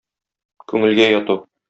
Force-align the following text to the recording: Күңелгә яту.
Күңелгә 0.73 1.09
яту. 1.11 1.37